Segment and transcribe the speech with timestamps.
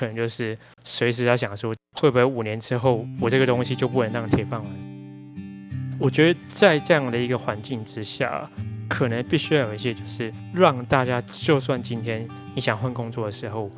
[0.00, 4.70] 可能就是随时在想说，会不会五年之后我这个东西就不能当铁饭碗？
[5.98, 8.48] 我觉得在这样的一个环境之下，
[8.88, 13.70] 可能必须要有一些，就是让大家，就算今天你想换工作的时候，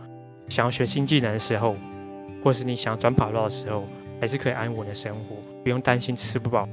[0.48, 1.74] 想要学新技能的时候，
[2.44, 3.84] 或是你想转跑道的时候，
[4.20, 5.34] 还是可以安稳的生活，
[5.64, 6.68] 不用担心吃不饱。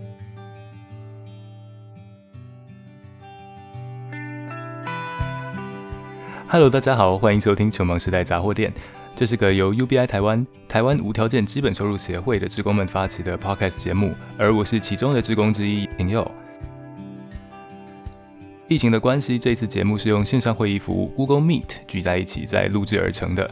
[6.47, 8.71] Hello，大家好，欢迎收听《穷忙时代杂货店》。
[9.19, 16.25] 这是个由 UBI 台湾台湾无条件基本收入协会的职工们发起的 Podcast 节目，而我是其中的职工之一，平佑。
[18.69, 23.51] 疫情的关系，这次节目是用线上会议服务 Google Meet 聚在一起在录制而成的。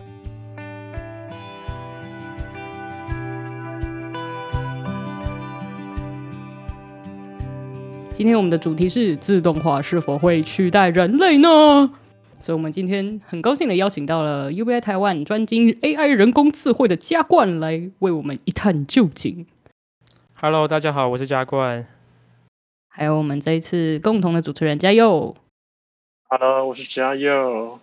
[8.13, 11.91] 今天我们的主题是：自动化是否会取代人类呢？
[12.47, 19.45] 所以，我们今天很高兴的邀请到了 UBI 台湾专精 AI 人工智慧的嘉冠来为我们一探究竟。
[20.39, 21.85] Hello，大家好，我是嘉冠。
[22.87, 25.35] 还有我们这一次共同的主持人嘉佑。
[26.29, 27.81] Hello，我是嘉佑。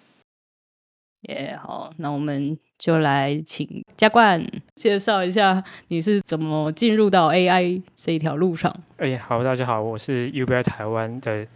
[1.28, 4.42] 耶，好，那我们就来请嘉冠
[4.76, 8.74] 介绍一下你是怎么进入到 AI 这一条路上。
[8.96, 11.46] 哎，好，大家好，我是 UBI 台湾的。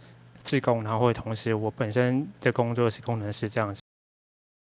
[0.43, 3.81] 自工，然后或者同时，我本身的工作是工程师这样子。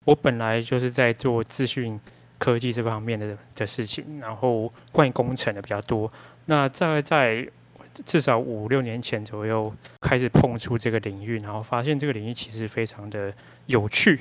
[0.07, 2.01] 我本来就是在做资讯
[2.39, 6.11] 科技这方面的的事情，然后关于工程的比较多。
[6.47, 7.47] 那在在
[8.05, 13.33] 至少五六年前左右开始碰触这个领域，然后发现这个领域其实非常的
[13.67, 14.19] 有趣，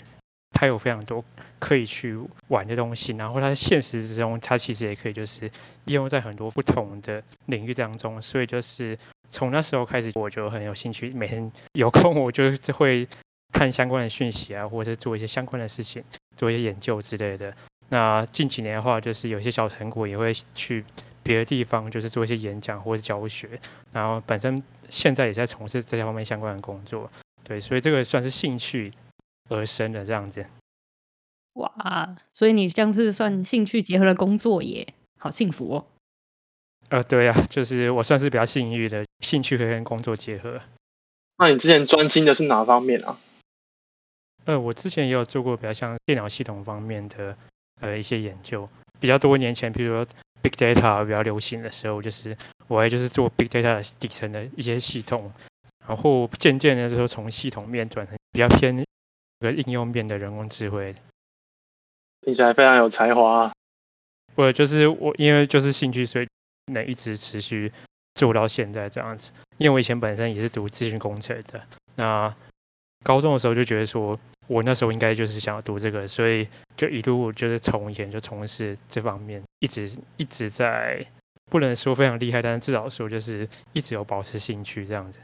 [0.52, 1.23] 它有非常多
[1.59, 3.14] 可以去玩的东西。
[3.14, 5.45] 然后它现实之中，它其实也可以就是
[5.86, 8.22] 应用在很多不同的领域当中。
[8.22, 8.97] 所以就是。
[9.31, 13.08] 从那时候开始，我就很有兴趣，每天有空我就会
[13.53, 16.03] 看相关的讯息啊，或者是做一些相关的事情，
[16.36, 17.53] 做一些研究之类的。
[17.89, 20.83] 那近几年的话，就是有些小成果也会去
[21.22, 23.47] 别的地方，就是做一些演讲或者教学。
[23.92, 27.08] 然后本身现在也在从事这些方面相关的工作，
[27.43, 28.92] 对，所以这个算是兴趣
[29.49, 30.45] 而生的这样子。
[31.54, 34.87] 哇，所以你像是算兴趣结合了工作耶，
[35.20, 35.86] 好幸福哦。
[36.87, 40.61] 呃，对呀，就是我算是比较幸运的，兴趣可以跟工作结合。
[41.37, 43.20] 那你之前专精的是哪方面啊？
[44.45, 47.37] 呃，我之前也有做过比较像电脑系统方面的
[47.81, 48.67] 呃一些研究，
[48.99, 50.05] 比较多年前，比如说
[50.42, 52.36] big data 比较流行的时候，就是
[52.67, 55.31] 我也就是做 big data 底层的一些系统，
[55.87, 58.83] 然后渐渐的就从系统面转成比较偏
[59.39, 60.94] 个应用面的人工智慧。
[62.22, 63.52] 听起来非常有才华。
[64.36, 66.27] 我就是我，因为就是兴趣，所以。
[66.72, 67.73] 能一直持续
[68.14, 71.60] 做到现在这样子，因为我以前本身也是读资讯工程的，
[71.95, 72.32] 那
[73.04, 76.48] 高中的时候就觉得说，我那时候应该就是想要读这个，所以
[76.78, 81.04] 就一路就是从以前就从事这方面，一直一直在，
[81.49, 85.17] 不能说非常厉害，但是至少说就是一直有保持兴趣这样子。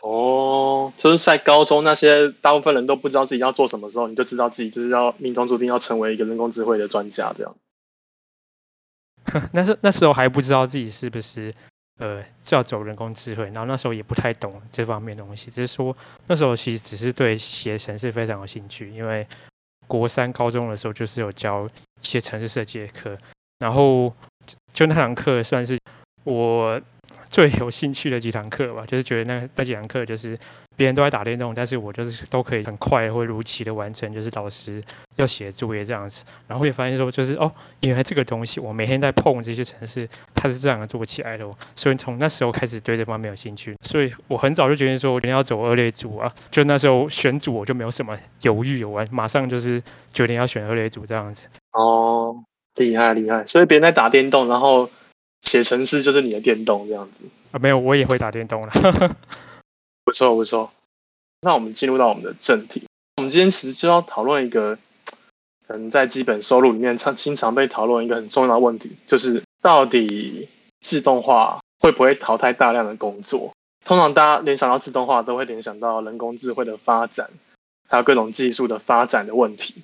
[0.00, 7.56] 哦，就是在高中那些大部分人都不知道自己要做什么时候，你就知道自己就是要命中注定要成为一个人工智慧的专家这样。
[9.52, 11.52] 那 时那时候还不知道自己是不是
[11.98, 15.96] 呃就要走人工智慧，然后那时候也不太懂这方面东西，只是说
[16.28, 19.26] 那时候其实只是对写程式非常有兴趣，因为
[19.88, 23.18] 国三高中的时候就是有教一些程式设计的课，
[23.58, 24.14] 然后
[24.72, 25.76] 就那堂课算是
[26.22, 26.80] 我。
[27.30, 30.38] 最有兴趣的几堂课吧，就是觉得那那几堂课就是
[30.76, 34.82] 别人都在打电动，但是我就是都可以很快或如期的完成，就是老师
[35.16, 36.24] 要写作业这样子。
[36.46, 37.50] 然后也发现说，就是哦，
[37.80, 41.48] 原来这个东西我每天在碰这些城市，它是这样做起来的。
[41.76, 46.30] 所以从那时候开始对这方面有兴趣，所以我很早就决定说，我一定要走二类组啊。
[46.50, 51.48] 就那时候选组，我就没有什么犹豫，我马上就是决定要选二类组这样子。
[51.72, 52.34] 哦，
[52.76, 53.44] 厉害厉害！
[53.46, 54.88] 所以别人在打电动，然后。
[55.42, 57.58] 写程式就是你的电动这样子啊？
[57.58, 58.72] 没有，我也会打电动了。
[60.04, 60.70] 不错不错。
[61.40, 62.84] 那我们进入到我们的正题。
[63.16, 64.78] 我们今天其实就要讨论一个，
[65.66, 70.48] 可能在基本收入里面常经常被讨论一个很重要的问题，就是到底
[70.80, 73.52] 自动化会不会淘汰大量的工作？
[73.84, 77.30] 通常大家联想到自动化，都会联想到人工智慧的发展，
[77.88, 79.74] 还有各种技术的发展的问题。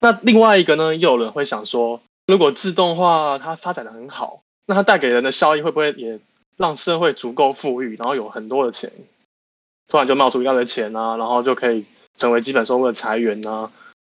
[0.00, 6.20] 那另外一个呢，又有人会想说，如果自动化它发展的很好，那它带给人的效益会不会也
[6.56, 8.92] 让社会足够富裕，然后有很多的钱，
[9.88, 11.84] 突然就冒出一大堆钱啊，然后就可以
[12.16, 13.72] 成为基本收入的财源呢？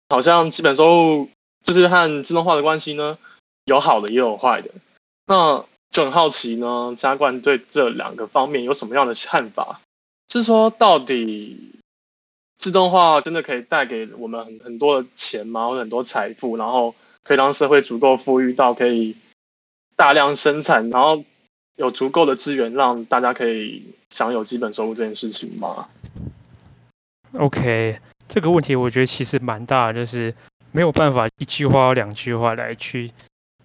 [0.10, 1.30] 好像基本收入
[1.64, 3.18] 就是和自动化的关系呢，
[3.66, 4.70] 有好的也有坏的。
[5.26, 9.82] 那就很好奇呢，加冠对这两个方面有什么样的看法？
[10.28, 11.72] 就是说，到底
[12.58, 15.68] 自动化真的可以带给我们很很多的钱吗？
[15.68, 16.94] 或者很多财富，然后
[17.24, 19.16] 可以让社会足够富裕到可以
[19.96, 21.24] 大量生产，然后
[21.76, 25.88] 有足够的资源让大家可以享有基本收入这件事情吗
[27.38, 30.34] ？OK，这个问题我觉得其实蛮大，就是
[30.72, 33.12] 没有办法一句话、两句话来去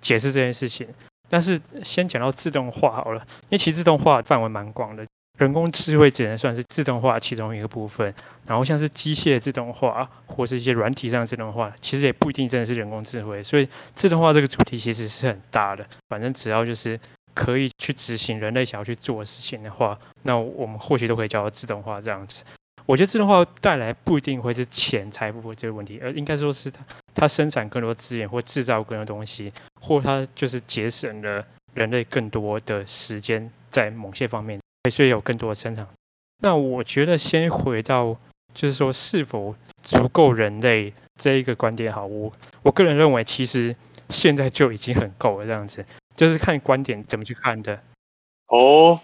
[0.01, 0.87] 解释这件事情。
[1.29, 5.07] 但是先讲到自动化好了，因为其实自动化范围蛮广的。
[5.41, 8.15] 人工智慧只能算是自动化其中一个部分，
[8.47, 13.43] 然后像是机械自动化或是一些软体上的自动化，其实也不一定真的是人工智慧。
[13.43, 15.83] 所以自动化这个主题其实是很大的。
[16.11, 17.01] 反正只要就是
[17.33, 22.45] 可以去执行人类想要去做的事情的话，那我们或许都可以叫做自动化这样子。
[22.85, 26.85] 我觉得自动化带来不一定会是钱财富这个问题，而应该说是它
[27.15, 29.51] 它生产更多资源或制造更多东西，
[29.81, 34.61] 或它就是节省了人类更多的时间在某些方面。
[34.89, 35.87] 所以有更多的生产。
[36.43, 38.17] 那我觉得先回到，
[38.55, 42.07] 就是说是否足够人类这一个观点好。
[42.07, 42.33] 我
[42.63, 43.77] 我个人认为，其实
[44.09, 45.47] 现在就已经很够了。
[45.47, 45.85] 这样子，
[46.17, 47.83] 就是看观点怎么去看的。
[48.47, 49.01] 哦，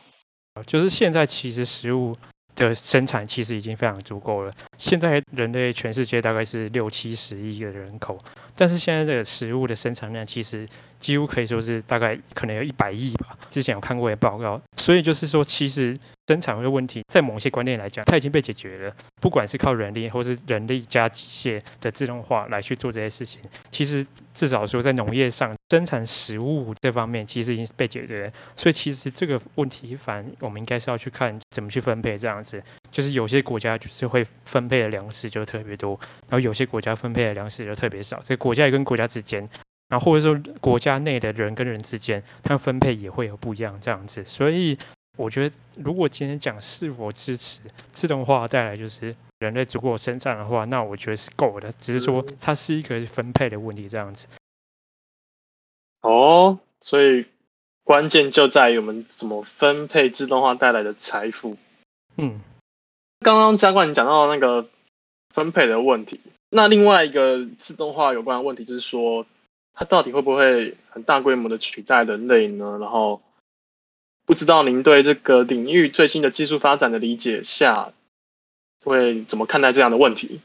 [0.64, 2.14] 就是现在其实食物。
[2.56, 4.52] 的生产其实已经非常足够了。
[4.76, 8.18] 现在人类全世界大概是六七十亿的人口，
[8.56, 10.66] 但是现在的食物的生产量其实
[10.98, 13.36] 几乎可以说是大概可能有一百亿吧。
[13.48, 15.96] 之前有看过一报告，所以就是说，其实
[16.28, 18.94] 生产的问题在某些观念来讲，它已经被解决了。
[19.20, 23.40] 不管是靠人力，或是人力加机械的自动化来去做这些事情，
[23.70, 28.32] 其实至少说在农业上生产食物这方面，其实已经被解决了。
[28.54, 32.62] 所以其实这个问题，反我们应该是要去看怎么去分配这样子。
[32.90, 35.98] 就是有些国家就是会分配的粮食就特别多，
[36.28, 38.20] 然后有些国家分配的粮食就特别少。
[38.22, 39.46] 所以国家跟国家之间，
[39.88, 44.24] 然后或者说国家内的人跟人之间，他们分配也会有不一样这样子。
[44.24, 44.76] 所以
[45.16, 47.60] 我觉得，如果今天讲是否支持
[47.90, 51.72] 自动化带来就是人类足够生产的话，那我觉得是够的。
[51.72, 54.26] 只是说它是一个分配的问题这样子。
[56.02, 57.26] 哦，所以
[57.82, 61.56] 关键就在于我们怎么分配自动化带来的财富。
[62.16, 62.40] 嗯，
[63.20, 64.68] 刚刚嘉冠你讲到那个
[65.34, 66.20] 分配的问题，
[66.50, 69.26] 那另外一个自动化有关的问题就是说，
[69.72, 72.78] 它到底会不会很大规模的取代人类呢？
[72.78, 73.20] 然后
[74.26, 77.92] 不知道您对这个领域最新的技术发展的理解下，
[78.84, 80.40] 会怎么看待这样的问题？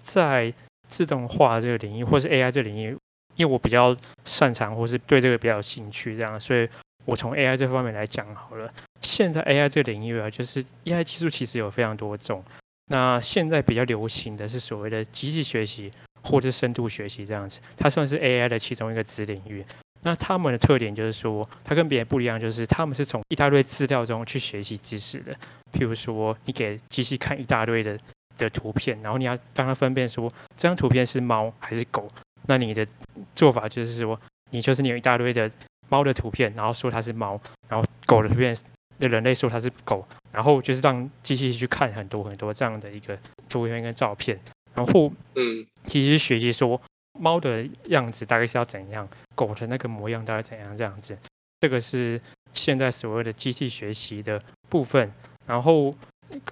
[0.00, 0.54] 在
[0.86, 2.96] 自动化这个领域，或是 AI 这个领域，
[3.34, 3.94] 因为我比较
[4.24, 6.66] 擅长，或是对这个比较有兴趣，这样，所以
[7.04, 8.72] 我从 AI 这方面来讲好了。
[9.02, 12.42] 现在 AI 这个领域啊，就是 AI 技术其实有非常多种。
[12.90, 15.90] 那现在比较流行的是所谓的机器学习
[16.22, 19.64] 或者深度学习这样子，它算是 AI 的其中一个子领域。
[20.02, 25.32] 那他们的特点就是说，它跟别人不一样，就是他们是从一大堆资料中去学习知识的。
[25.72, 27.98] 譬如说，你给机器看一大堆的
[28.36, 32.06] 的图片，然后你要让它分辨说这张图片是猫还是狗。
[32.46, 32.86] 那你的
[33.34, 34.18] 做法就是说，
[34.50, 35.50] 你就是你有一大堆的
[35.88, 38.56] 猫的图片，然后说它是猫，然后狗的图片。
[39.00, 43.16] 那人类说它是狗，然后就是让机器去看很多很多这样的一个
[43.48, 44.36] 图片跟照片，
[44.74, 46.80] 然后嗯，其实学习说
[47.18, 51.18] 猫的样子大概是要怎样，狗的那个模样大概怎样这样子，
[51.60, 52.20] 这个是
[52.52, 55.12] 现在所谓的机器学习的部分。
[55.46, 55.92] 然后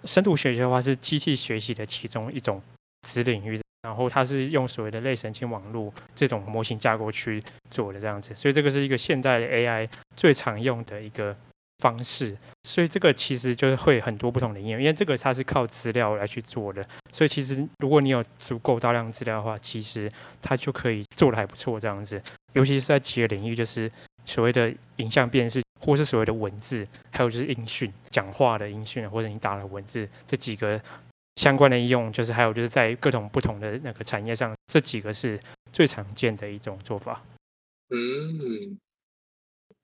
[0.05, 2.61] 深度学习的话是机器学习的其中一种
[3.03, 11.37] 子领域，然后它是用所谓的类神经网络这种模型架构去做的这样子，所以这个是一个现代的 AI 最常用的一个。
[11.79, 22.21] 方式，所以这个其实就是会很多不同的应用，因为这个它是靠资料来去做的，所以其实如果你有足够大量资料的话，其实它就可以做的还不错这样子。
[22.55, 23.91] 尤其是在几个领域，就是
[24.25, 30.81] 所谓的影像辨识，或是所谓的文字，还有就是音讯，讲话的音讯，或者你打的文字，这几个
[31.37, 35.39] 相关的应用，就是还有就是在各种不同的那个产业上，这几个是
[35.71, 37.23] 最常见的一种做法。
[37.91, 38.79] 嗯。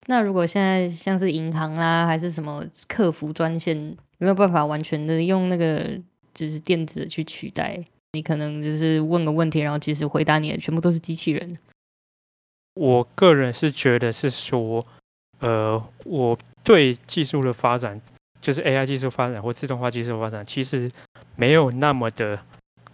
[0.06, 5.90] 那如果现在像是银行啦，还是什么客服专线，有没有办法完全的用那个
[6.34, 7.80] 就是电子去取代？
[8.14, 11.56] 你可能就是问个问题，然后其实回答你的全部都是机器人。
[12.74, 14.84] 我个人是觉得是说，
[15.38, 18.00] 呃，我对技术的发展，
[18.40, 20.90] 就是 AI 技术发展或自动化技术发展，其实
[21.36, 22.38] 没有那么的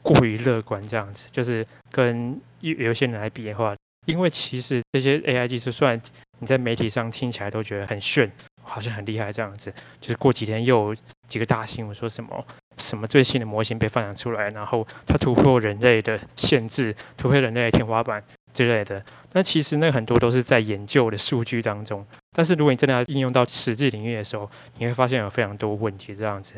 [0.02, 0.86] 过于乐观。
[0.86, 3.74] 这样子，就是跟有有些人来比的话，
[4.04, 5.98] 因为其实这些 AI 技术算。
[6.38, 8.30] 你在媒体上听起来都觉得很炫，
[8.62, 9.72] 好像很厉害这样子。
[10.00, 12.46] 就是过几天又有几个大新闻说什么
[12.78, 19.04] 什么最新的模型被发展出来，然后它突破人类的限制，突破人类的天花板之类的。
[19.32, 22.06] 那其实那很多都是在研究的数据当中。
[22.32, 26.54] 但是如果你真的要应用到实际领域的时候，你会发现有非常多问题这样子。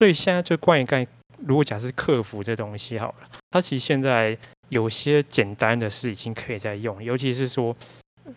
[0.00, 1.06] 所以现在就关于概
[1.38, 4.36] 如果假设客服这东西好了，它其实现在
[4.70, 7.74] 有些简单的事已经可以在用，尤其是说。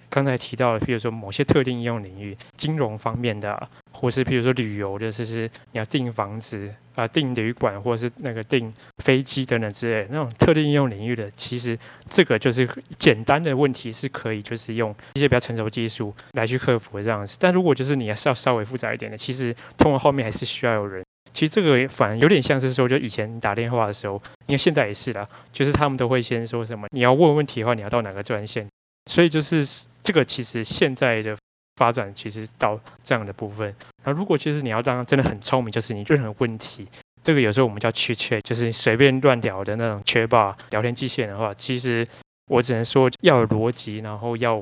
[0.09, 11.77] 刚才提到的，譬如说某些特定应用领域，金融方面的，或是譬如说旅游的，就是你要订房子啊、订旅馆，或者是那个订飞机等等之类那种特定应用领域的，其实
[12.09, 12.67] 这个就是
[12.97, 17.37] 简单的问题是可以就是用一些比较成熟技术来去克服这样子。
[17.39, 21.03] 但如果就是你要稍稍微复杂一点的，其实通过后面还是需要有人。
[21.33, 28.67] 其实这个反而有点像是说，就以前打电话的时候，因为现在也是啦，就是他们都会先说什么，你要问问题的话，你要到哪个专线。
[29.07, 29.65] 所以就是
[30.03, 31.35] 这个，其实现在的
[31.77, 33.73] 发展其实到这样的部分。
[34.03, 36.87] 那如果其实你要当真的很聪明，就是你任何问题，
[37.23, 42.05] 这个有时候我们叫缺缺，就是随便乱聊的那种缺霸聊天机器人的话，其实
[42.51, 44.61] 我只能说要有逻辑，然后要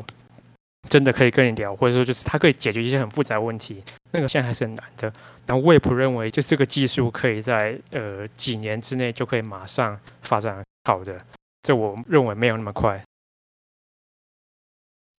[0.89, 5.11] 真的可以跟你聊，或者说就是它可以解决一些很复杂的问题，那个现在还是很难的。
[5.45, 11.17] 然后我也不认为就是这个技术可以在呃几年之内就可以马上发展好的，
[11.61, 13.01] 这我认为没有那么快。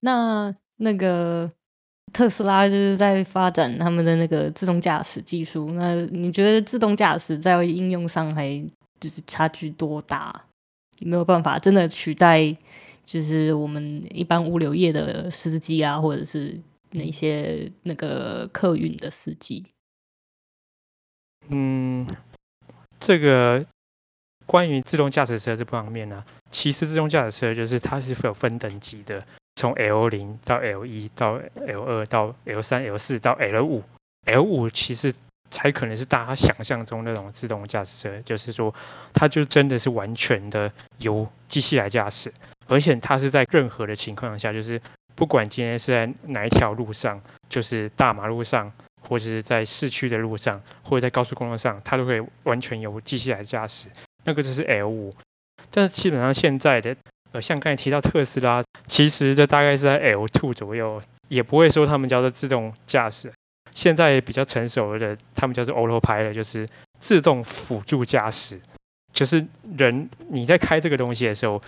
[0.07, 1.51] 那那个
[2.13, 5.73] 特斯拉就是在发展他们的那个自动驾驶技术。
[5.73, 8.65] 那你觉得自动驾驶在应用上还
[9.01, 10.45] 就是差距多大？
[11.01, 12.57] 有没有办法真的取代
[13.05, 16.59] 就是我们一般物流业的司机啊，或者是
[16.93, 19.67] 那些那个客运的司机？
[21.49, 22.07] 嗯，
[23.01, 23.67] 这个
[24.47, 29.21] 关于自动驾驶车这方面呢，其实自动驾驶车就是它是有分等级的。
[29.57, 33.83] 从 L 零到 L 一到 L 二到 L 三 L 四到 L 五
[34.27, 35.13] ，L 五其实
[35.51, 38.73] 才可能是大家想象中那种自动驾驶车，就是说
[39.15, 42.31] 它就真的是完全的由机器来驾驶，
[42.67, 44.79] 而且它是在任何的情况下，就是
[45.15, 48.71] 不管今天是在哪一条路上，就是大马路上，
[49.09, 53.89] 或者是在市区的路上，或者在高速公路上，它都可以完全由机器来驾驶。
[54.25, 55.11] 那个就是 L 五，
[55.71, 56.95] 但是基本上现在的。
[57.33, 63.33] 呃，像刚才提到特斯拉，其实这大概是在 L two 左右，也不会说他们叫做自动驾驶。
[63.73, 66.67] 现在比较成熟的，他们叫做 Autopilot，就是
[66.99, 68.59] 自动辅助驾驶。
[69.13, 71.61] 就是人你在开这个东西的时候，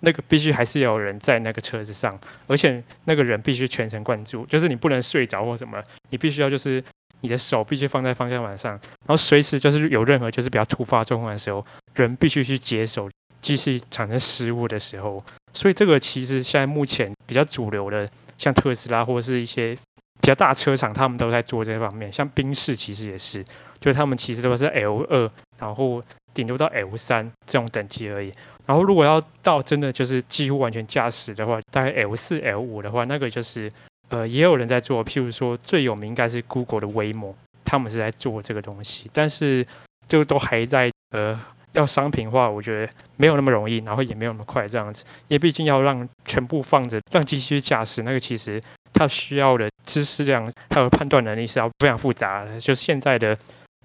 [0.00, 2.12] 那个必须还是有人在那个车子上，
[2.46, 6.82] 而且那个人必须全神贯注，就是你不能睡着或什么，你必须要就是
[7.22, 11.64] 你的手必须放在方向盘上，然后随时就是有任何就是比较突发状况的时候，
[11.94, 13.08] 人必须去接手。
[13.44, 15.22] 机器产生失误的时候，
[15.52, 18.08] 所以这个其实现在目前比较主流的，
[18.38, 19.74] 像特斯拉或者是一些
[20.22, 22.10] 比较大车厂，他们都在做这方面。
[22.10, 23.44] 像宾士其实也是，
[23.78, 26.00] 就是他们其实都是 L 二，然后
[26.32, 28.32] 顶多到 L 三这种等级而已。
[28.64, 33.70] 然后如果要到真的就是几乎完全驾驶的话，大概 L 四、L 五的话，那个就是
[34.08, 35.04] 呃也有人在做。
[35.04, 39.62] 譬如说最有名应该是 Google 的 Waymo，他们是在做这个东西，但是
[40.08, 41.38] 就都还在呃。
[41.74, 48.60] 要商品化，我觉得没有那么容易，然后也没有那么快这样子，因为毕竟要让全部放着让机器去驾驶，那个其实
[48.92, 52.58] 它需要的知识量还有判断能力是要非常复杂的。
[52.58, 53.36] 就现在的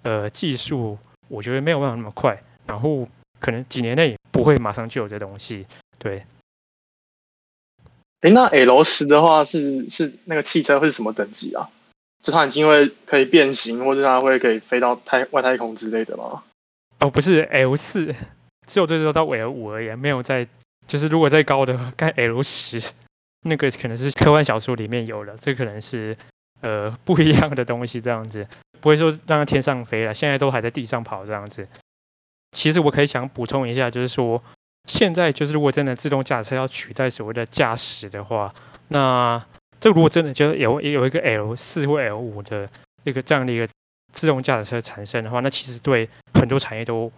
[0.03, 3.07] 呃技术，我觉得没有办法那么快，然后
[3.39, 5.65] 可能几年内不会马上就有这东西。
[5.97, 6.23] 对。
[8.21, 11.69] 哎，那 L 十的话是是那个汽车会是什么等级啊？
[12.21, 16.43] 就它已经会可以变形，或者它会可以飞到太外太空之类的吗？
[16.99, 18.13] 哦，不是 L 四，
[18.67, 20.45] 只有最多到 L 五而已，没有在，
[20.85, 22.91] 就是如果再高的，该 L 十，
[23.43, 26.13] 那个可能是科幻小说里面有了，这可能是
[26.59, 28.45] 呃不一样的东西，这样子
[28.81, 31.65] 不会说让它天上飞了，现在都还在地上跑这样子。
[32.51, 34.43] 其实我可以想补充一下，就是说
[34.89, 38.53] 现在就是如果真的自动驾驶要取代所谓的驾驶的话，
[38.89, 39.41] 那
[39.79, 42.67] 这如果真的就有有一个 L 四或 L 五的
[43.05, 43.65] 一个这样的一个。
[44.19, 47.09] 自动驾驶车产生的话，那其实对很多产业都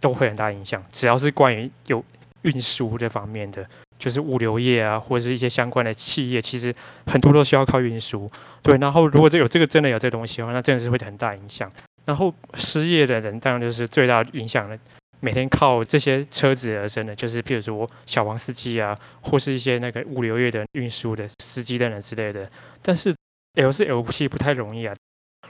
[0.00, 0.82] 都会很大影响。
[0.90, 2.02] 只要是关于有
[2.40, 6.74] 运输这方面的，就是物流业啊，或者是一些相关的企业，其实
[7.04, 8.30] 很多都需要靠运输。
[8.62, 11.70] 对，然后如果这有这个真的有这东西的话，那真的是会很大影响。
[12.06, 14.78] 然后失业的人当然就是最大影响了。
[15.20, 22.44] 每天靠这些车子而生的，就是譬如说小黄司机啊，或是一些那个物流业的运输的司机等等之类的。
[22.80, 23.14] 但是
[23.54, 24.94] L 四 L 七不太容易啊。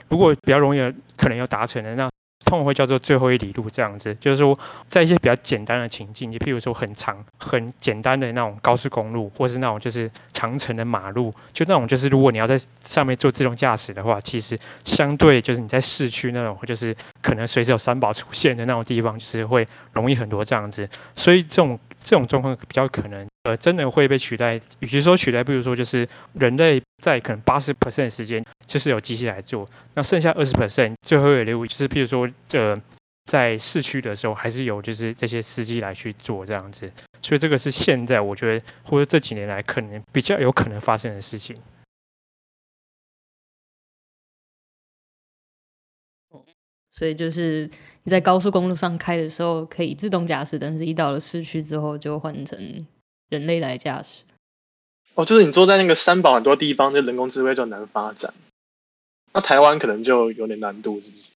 [0.09, 0.79] 如果比较容易
[1.15, 2.09] 可能要达成的，那
[2.45, 4.57] 通常会叫做最后一里路这样子，就是说
[4.89, 20.87] 在一些比较简单的情境，就譬如说很长、很简单的那种高速公路，或是那种就是长城的马路，就那种就是如果你要在上面做自动驾驶的话，其实相对就是你在市区那种，就是可能随时有三宝出现的那种地方，就是会容易很多这样子。
[21.15, 23.25] 所以这种这种状况比较可能。
[23.43, 24.57] 呃，真的会被取代。
[24.79, 32.73] 与其说取代，不如说就是人类在可能八十 percent 时间就是有机器来做，那剩下二十 percent 最后一个流就是譬如说，呃，
[33.25, 36.89] 在市区的时候，还是有就是这些司机来去做这样子，
[37.21, 41.53] 所以这个是现在我觉得或者这几年来可能比较有可能发生的事情。
[46.95, 47.67] 所以就是
[48.03, 52.85] 你在高速公路上开的时候可以自动驾驶，但是一到了市区之后就换成
[53.29, 54.23] 人类来驾驶。
[55.15, 58.33] 哦，就是你坐在那个三宝很多地方，就人工智慧就难发展。
[59.33, 61.31] 那台湾可能就有点难度，是不是？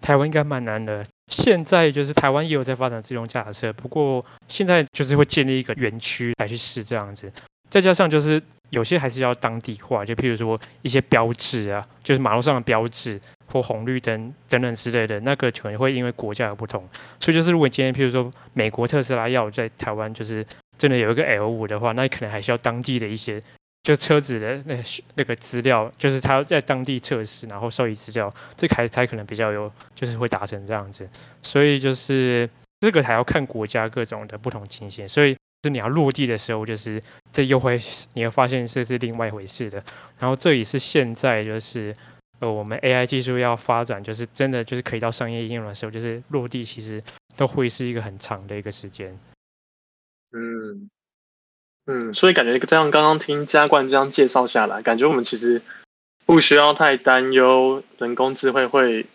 [0.00, 1.04] 台湾应该蛮难的。
[1.32, 7.32] 现在就是台湾也有在发展自动驾驶车，不过现在就是会建立一个园区来去试这样子。
[7.68, 8.40] 再加上就是
[8.70, 13.20] 有些还是要当地化，就譬如说一些标志啊，就是马路上的标志
[13.62, 16.88] 红绿灯等等之类的，那个可能会因为国家而不同。
[17.20, 20.44] 所以就是如果今天譬如说美国特斯拉要在台湾就是
[20.78, 23.40] 真的有一个 L 五的话，那可能还需要当地的一些。
[23.82, 24.76] 就车子的那
[25.14, 31.08] 那个资料，就是他在当地测试，然后收集资料，这才才可能比较有，就是会达成这样子。
[31.40, 35.08] 所以就是这个还要看国家各种的不同情形。
[35.08, 37.00] 所以是你要落地的时候，就是
[37.32, 37.78] 这又会
[38.14, 39.80] 你会发现这是另外一回事的。
[40.18, 41.94] 然后这也是现在就是
[42.40, 47.02] 呃我们 AI 技术要发展，就是真的就是可以到商业应用的时候，就是落地其实
[47.36, 49.18] 都会是一个很长的一个时间。
[50.32, 50.90] 嗯。
[51.88, 55.62] 嗯，所以感觉这样刚刚听嘉冠这样介绍下来，感觉我们其实
[56.24, 59.06] 不需要太担忧人工智慧会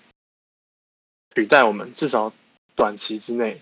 [1.36, 2.32] 取代我们，至少
[2.74, 3.60] 短期之内。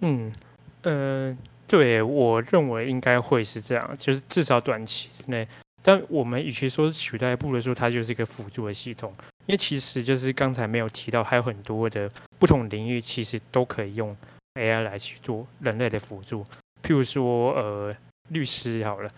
[0.00, 0.32] 嗯，
[0.80, 5.46] 呃，对我认为应该会是这样，就是至少短期之内。
[5.86, 9.12] 但我们与其说取代，不如说它就是一个辅助的系统，
[9.46, 14.10] 因为其实就是刚才没有提到，还有很多的不同领域，其实都可以用
[14.54, 16.42] AI 来去做人类的辅助，
[16.82, 17.94] 譬如说，呃。
[18.30, 19.08] 律师好了，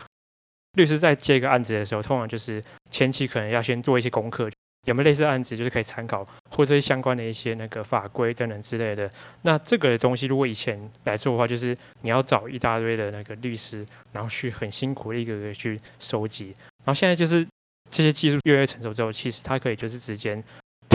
[0.75, 4.51] 律师在接一个案子的时候，通常就是前期可能要先做一些功课，
[4.89, 9.09] 有没有类似案子，就是可以参考，或者相关的一些那个法规等等之类的。
[9.43, 16.55] 那这个东西如果以前来做的话，就是你要找一大堆的那个律师，然后去很辛苦的一个个去收集。
[16.85, 17.47] 然后现在就是
[17.91, 20.43] 这些技术越来越成熟之后，其实它可以就是直接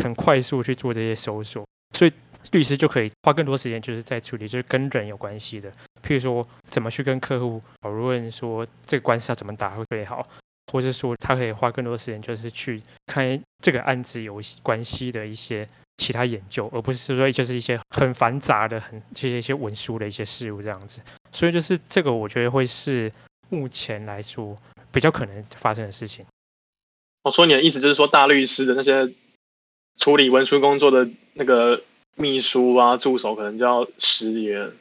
[0.01, 1.63] 很快速去做这些搜索，
[1.95, 2.11] 所以
[2.51, 5.71] 律师就可以花更多时间就是在处理就是跟人有关系的。
[6.01, 10.21] 譬如说，怎么去跟客户讨论说这个官司要怎么打会最好，
[10.73, 20.99] 或是说他可以花更多时间，就是去看这个案子有关系的一些其他研究，而不是说就是一些很繁杂的、很这些一些文书的一些事物这样子。
[21.31, 23.11] 所以就是这个，我觉得会是
[23.49, 24.55] 目前来说
[24.91, 26.25] 比较可能发生的事情。
[27.21, 29.13] 我说你的意思就是说，大律师的那些
[29.97, 31.83] 处理文书工作的那个
[32.15, 34.71] 秘书啊、助手，可能就要失业。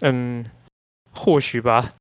[0.00, 0.50] 嗯，
[1.12, 1.92] 或许吧。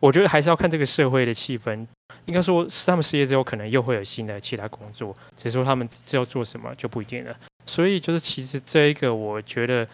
[0.00, 1.86] 我觉得还是要看这个社会的气氛。
[2.24, 5.14] 应该说，他们失业之后，可能又会有新的其他工作。
[5.36, 7.36] 只是说他们知道做什么就不一定了。
[7.66, 9.86] 所以，就是其实这一个，我觉得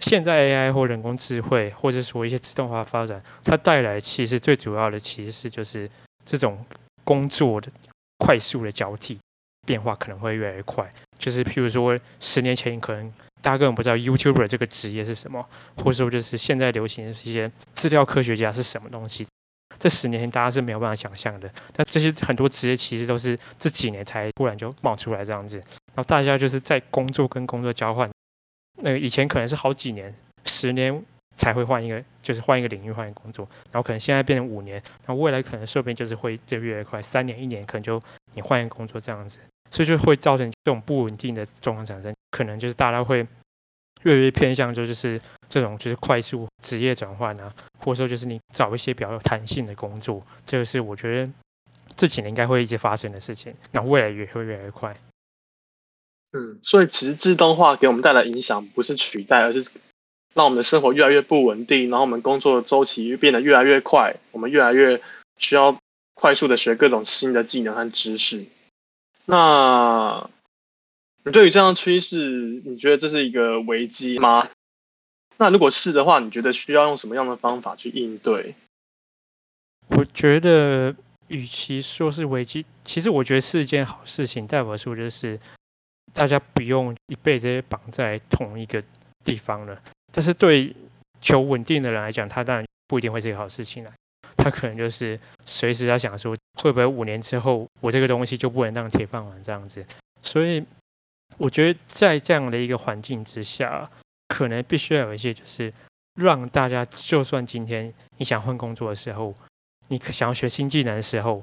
[0.00, 5.88] 现在 AI 或人工智慧，或者说一些自动化发展，它带来其实最主要的，其实是就是
[6.24, 6.62] 这种
[7.04, 7.70] 工作的
[8.18, 9.18] 快速的交替
[9.66, 10.88] 变化可能会越来越快。
[11.18, 13.12] 就是譬如说，十年前可能。
[13.44, 19.26] 大家根本不知道 YouTuber 这个职业是什么，或者说就是现在流行的一些资料科学家是什么东西。
[19.84, 25.58] 这十年大家是没有办法想象的，但这些很多职业其实都是这几年才突然就冒出来这样子。
[25.58, 28.10] 然后大家就是在工作跟工作交换，
[28.80, 30.10] 那以前可能是好几年、
[30.46, 31.04] 十年
[31.36, 38.00] 才会换一个，就是换一个领域换一个工作，然后可能现在变成五年，那未来可能说不定就是会就越来越快，三年、一年可能就
[38.32, 39.38] 你换一个工作这样子。
[39.70, 43.26] 所以就会造成这种不稳定的状况产生，可能就是大家会
[44.04, 51.32] 越来越偏向，就是这种就是快速职业转换啊，或者说就是你找一些比较有弹性的工作，这个是我觉得
[51.96, 54.94] 这几年应该会一直发生的事情，那未来也会越来越快。
[56.32, 59.70] 嗯，所以其实自动化给我们带来影响不是取代，而是
[60.34, 65.00] 让我们的生活越来越不稳定，然后我们工作的周期变得越来越快，我们越来越
[65.38, 65.78] 需要
[66.14, 68.44] 快速的学各种新的技能和知识。
[69.26, 70.28] 那
[71.32, 74.48] 对于这样趋势，你觉得这是一个危机吗？
[75.36, 78.54] 那如果是的话，你觉得需要用什么样的方法去应对？
[79.88, 80.94] 我觉得，
[81.28, 84.46] 与其说是危机，其实我觉得是一件好事情。
[84.46, 85.38] 代表说，就是
[86.12, 88.82] 大家不用一辈子绑在同一个
[89.24, 89.80] 地方了。
[90.12, 90.74] 但是对
[91.20, 93.92] 求稳定的人来讲，他当然不一定会是一个好事情了。
[94.36, 99.84] 他可能就是随时在想说，会不会五年之后我这个东西就不能当铁饭碗这样子？
[100.22, 100.64] 所以
[101.38, 103.88] 我觉得在这样的一个环境之下，
[104.28, 105.72] 可能必须要有一些，就是
[106.14, 109.34] 让大家就算今天你想换工作的时候，
[109.88, 111.42] 你想要学新技能的时候，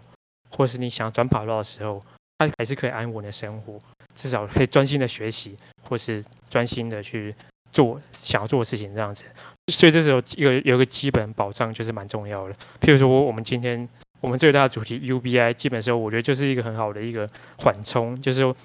[0.50, 2.00] 或是你想转跑道的时候，
[2.38, 3.78] 他还是可以安稳的生活，
[4.15, 7.36] 至少可以专心的学习，或是专心的去
[7.72, 9.26] 做想要做的事情这样子。
[9.72, 12.54] 所以这时候一个有一个基本保障就是蛮重要的。
[12.80, 13.88] 譬如说我们今天
[14.20, 17.28] 我们最大的主题 UBI，基本上我觉得就是一个很好的一个
[17.60, 18.56] 缓冲，就是说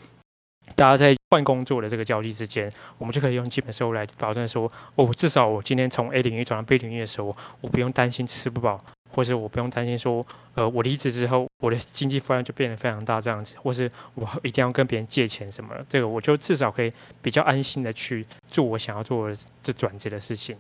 [0.75, 8.79] 大家在换工作的这个交替之间，我们就可以用基本收入来保证说，哦，至少我今天从 A 领域转到 B 领域的时候，我不用担心吃不饱。
[9.09, 10.23] 或者我不用担心说，
[10.55, 20.55] 呃，我离职之后，我的经济负担就变得非常大这样子，或是我一定要跟别人借钱什么，这个我就至少可以比较安心的去做我想要做的这转职的事情。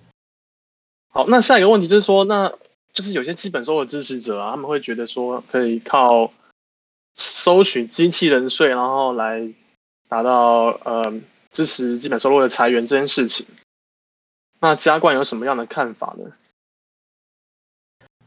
[1.10, 2.50] 好，那下一个问题就是说，那
[2.94, 6.32] 就是有些基本收入支持者啊，他们会觉得说，可以靠
[7.14, 9.46] 收取机器人税，然后来
[10.08, 11.12] 达到呃
[11.50, 13.46] 支持基本收入的裁员这件事情。
[14.60, 16.32] 那加冠有什么样的看法呢？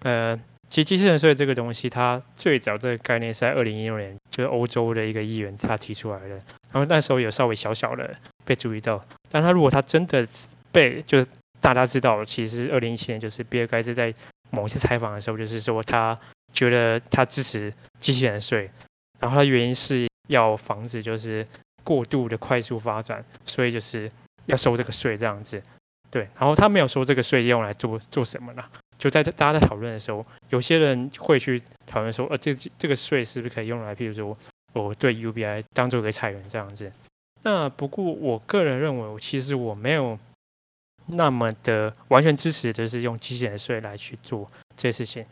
[0.02, 0.38] 呃，
[0.70, 6.30] 其实机器人税这个东西，它最早这个概念是在二零一六年，就是欧洲的一个议员他提出来的。
[6.72, 8.14] 然后那时候有稍微小小的
[8.46, 10.26] 被注意到，但他如果他真的
[10.72, 11.26] 被就
[11.60, 14.14] 大家知道，其实二零一七年就是比尔盖茨在
[14.52, 16.16] 某一次采访的时候，就是说他
[16.54, 18.70] 觉得他支持机器人税，
[19.20, 21.46] 然后他原因是要防止就是
[21.90, 24.08] 过度的快速发展，所以就是
[24.46, 25.60] 要收这个税这样子。
[26.12, 28.64] 对，然后他没有说这个税用来做做什么呢？
[29.00, 34.38] 就在大家在讨论的时候，有些人会去讨论说，呃，这这个税是不是可以用来，譬如说，
[34.74, 36.92] 我对 UBI 当做一个裁员这样子。
[37.42, 40.20] 那不过我个人认为，其实我没有
[41.08, 45.26] 那么的完全支持，就是用机器人税来去做这些事情。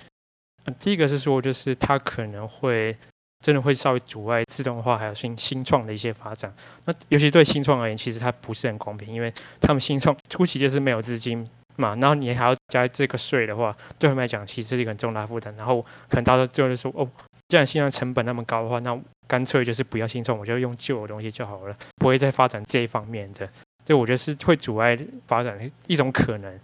[0.65, 2.95] 嗯第一个是说，就是他可能会
[3.39, 6.51] 真的会稍微阻碍自动化还有新新创的一些发展。
[6.85, 11.47] 那尤其对新创而言，其实它不是很公平，因为他们新创初期就是没有资金。
[11.79, 15.55] 嘛，然后你还要加这个税的话，对他们来讲其实是一个很重大负担。
[15.55, 17.07] 然后可能到时候最后就说，哦，
[17.49, 23.47] 既然现在成本那么高的话，那干脆就是不要新创，我就用旧的东西就好了，不会再发展这一方面的。
[23.85, 24.97] 这我觉得是会阻碍
[25.27, 26.59] 发展的一种可能。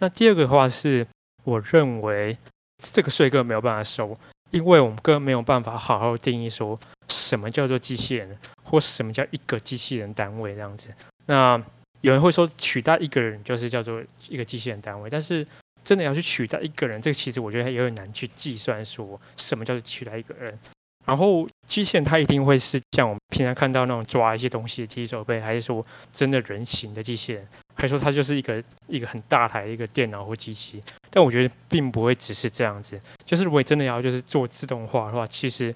[0.00, 1.02] 那第二个的话是，
[1.44, 2.36] 我认为
[2.82, 4.14] 这个税根本没有办法收，
[4.50, 10.88] 因为我们根本没有办法好好定义说什么叫做机器人，或什么叫一个机器人单位这样子。
[11.26, 11.62] 那
[12.00, 15.46] 有人会说取代一个人就是叫做一个机器人单位，但是
[15.84, 20.58] 真的要去取代一个人，这个其实我觉得有点难去计算说什么叫做取代一个人。
[21.04, 25.82] 然后机器人它一定会是像我们平常看到那种抓一些东西的机器手背，还是说
[26.12, 27.42] 真的人形的机器人，
[27.78, 30.82] 还说它就是一个一个很大台的一个电脑或机器？
[31.10, 35.74] 但我觉得并不会只是这样子，就是如果真的要就是做自动化的话，其实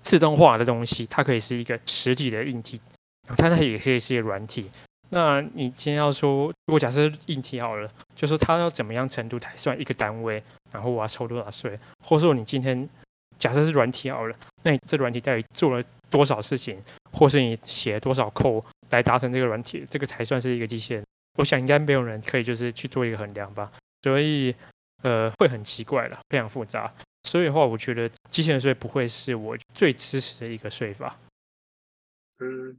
[0.00, 2.80] 自动化的东西它可以是一个实体的硬体，
[3.36, 4.68] 它它也可以是一个软体。
[5.10, 12.88] 那你今天要说，如果假设硬体好了，就说它要怎么样程度才算一个单位，然后我要抽多少税，或者说你今天
[13.36, 16.80] 假设是软体好了，那你这软体到底做了多少事情，
[17.12, 21.04] 或是你写了多少扣来达成这个软体，这个才算是一个机器人？
[21.36, 23.70] 我想应该没有人可以就是去做一个衡量吧，
[24.02, 24.54] 所以
[25.02, 26.92] 呃会很奇怪了，非常复杂。
[27.24, 31.18] 所以的话，我觉得机器人税不会是我最支持的一个税法。
[32.38, 32.76] 嗯。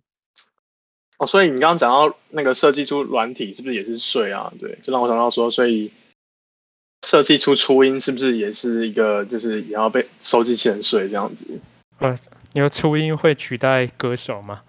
[1.18, 4.52] 哦，所以你刚刚讲到那个设计出软体是不是也是税啊？
[4.60, 5.92] 对，就让我想到说，所以
[7.06, 11.62] 设计出初音是不是也是一个，就是也要被收机器人税这样子？
[12.00, 12.18] 呃，
[12.54, 14.64] 你说初音会取代歌手吗？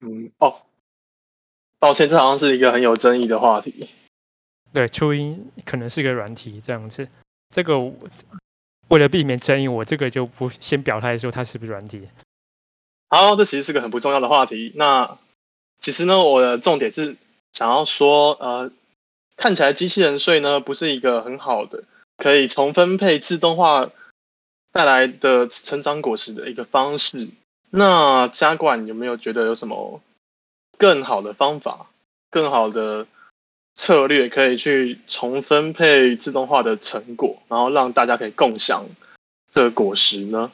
[0.00, 0.62] 嗯，哦，
[1.78, 3.88] 抱歉，这好像是一个很有争议的话题。
[4.72, 7.08] 对，初音可能是个软体这样子，
[7.54, 7.78] 这个
[8.88, 12.08] 为了避免争议，我这个就不先表态说它是不是软体。
[13.08, 14.72] 好，这其实是个很不重要的话题。
[14.74, 15.18] 那
[15.78, 17.16] 其实呢，我的重点是
[17.52, 18.70] 想要说，呃，
[19.36, 21.84] 看起来机器人税呢不是一个很好的
[22.16, 23.88] 可以重分配自动化
[24.72, 27.28] 带来的成长果实的一个方式。
[27.70, 30.02] 那加管有没有觉得有什么
[30.78, 31.90] 更好的方法、
[32.30, 33.06] 更好的
[33.74, 38.86] 策略可以去重分配自动化的成果，然后让大家可以共享
[39.50, 40.50] 这个果实呢？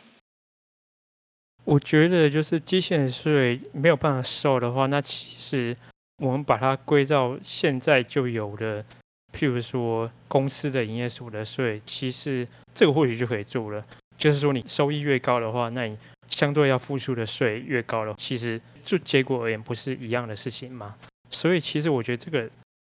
[1.65, 5.75] 我觉得就是机器人税没有办法收的话，那其实
[6.19, 8.85] 我们把它归到现在就有的，
[9.33, 13.83] 譬如说公司的营业所得税，其实这个或许就可以做了。
[14.19, 15.97] 就是说你收益越高的话，那你
[16.29, 20.95] 相对要付出的税越高了，其实就结果而言不是一样的事情吗？
[21.31, 22.49] 所以其实我觉得这个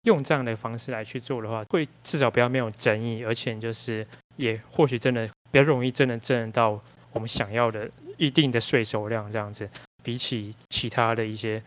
[0.04, 6.80] 用这样的方式来去做的话，会至少比较没有争议，而且就是也或许真的比较容易真的挣到。
[7.13, 9.67] 我们想要的一定的税收量这样子，
[10.04, 11.60] 比起其他的一些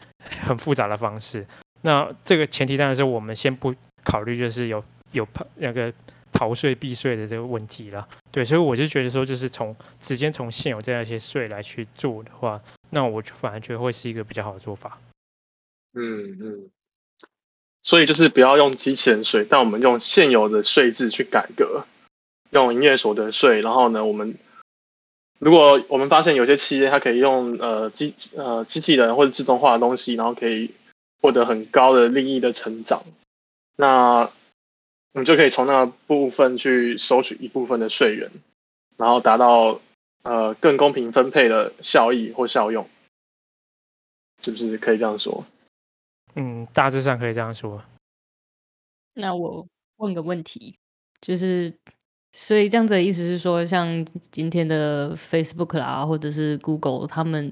[0.47, 1.45] 很复杂的方式，
[1.81, 5.93] 那这个前提当然是我们先不考虑，就是有有那个
[6.33, 8.09] 逃税避税的这个问题了。
[8.31, 12.59] 对，所以我就觉得说，就是从直接从现有这样一些税来去做的话，
[12.91, 14.99] 那我就反而觉得会是一个比较好的做法。
[15.95, 16.71] 嗯嗯。
[17.83, 21.87] 所以就是不要用机器人税，但我们用现有的税制去改革，
[22.51, 23.63] 用营业所得税。
[23.63, 24.37] 然后呢，我们
[25.39, 30.75] 如果我们发现有些企业它可以用呃机呃机器人或者自动化的东西，然后可以
[31.23, 33.03] 获得很高的利益的成长，
[33.77, 34.31] 那
[35.13, 38.31] 我们就可以从那部分去收取一部分的税源，
[38.97, 39.81] 然后达到
[40.23, 42.89] 呃更公平分配的效益或效用，
[44.41, 45.45] 是不是可以这样说？
[46.37, 47.83] 嗯，大致上可以这样说。
[49.15, 50.77] 那我问个问题，
[51.21, 51.73] 就是，
[52.33, 57.51] 所以这样子的意思是说，像今天的 Facebook 啦，或者是 Google，他们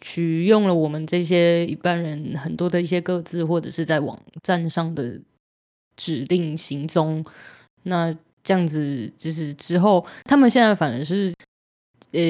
[0.00, 5.20] 取用了我们这些一般人很多的一些个字，或者是在网站上的
[5.96, 7.24] 指令行踪，
[7.84, 11.34] 那这样子就是之后，他们现在反而是，
[12.12, 12.20] 呃，